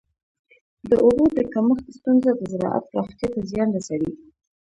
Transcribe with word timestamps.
د 0.89 0.91
اوبو 1.05 1.25
د 1.37 1.39
کمښت 1.53 1.85
ستونزه 1.97 2.31
د 2.35 2.41
زراعت 2.51 2.83
پراختیا 2.91 3.27
ته 3.33 3.39
زیان 3.49 3.69
رسوي. 3.77 4.11